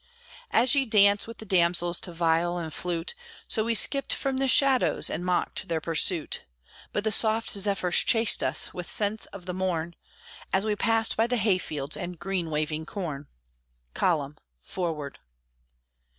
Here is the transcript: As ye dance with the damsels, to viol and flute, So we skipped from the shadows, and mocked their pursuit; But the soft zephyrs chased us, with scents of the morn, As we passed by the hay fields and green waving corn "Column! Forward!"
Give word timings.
As 0.49 0.73
ye 0.73 0.87
dance 0.87 1.27
with 1.27 1.37
the 1.37 1.45
damsels, 1.45 1.99
to 1.99 2.11
viol 2.11 2.57
and 2.57 2.73
flute, 2.73 3.13
So 3.47 3.63
we 3.65 3.75
skipped 3.75 4.13
from 4.15 4.37
the 4.37 4.47
shadows, 4.47 5.11
and 5.11 5.23
mocked 5.23 5.67
their 5.67 5.79
pursuit; 5.79 6.41
But 6.91 7.03
the 7.03 7.11
soft 7.11 7.51
zephyrs 7.51 7.97
chased 7.99 8.41
us, 8.41 8.73
with 8.73 8.89
scents 8.89 9.27
of 9.27 9.45
the 9.45 9.53
morn, 9.53 9.95
As 10.51 10.65
we 10.65 10.75
passed 10.75 11.15
by 11.15 11.27
the 11.27 11.37
hay 11.37 11.59
fields 11.59 11.95
and 11.95 12.17
green 12.17 12.49
waving 12.49 12.87
corn 12.87 13.27
"Column! 13.93 14.37
Forward!" 14.59 15.19